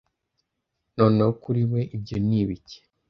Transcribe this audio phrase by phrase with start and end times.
[0.97, 2.77] Noneho kuri we ibyo ni ibiki